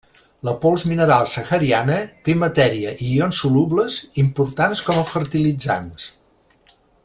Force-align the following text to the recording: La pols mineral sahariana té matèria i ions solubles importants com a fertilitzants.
La 0.47 0.51
pols 0.61 0.85
mineral 0.91 1.27
sahariana 1.31 1.97
té 2.29 2.35
matèria 2.45 2.95
i 3.07 3.11
ions 3.19 3.43
solubles 3.45 3.99
importants 4.25 4.83
com 4.89 5.03
a 5.03 5.05
fertilitzants. 5.15 6.13